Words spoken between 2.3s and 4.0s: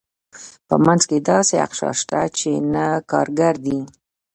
چې نه کارګر دي.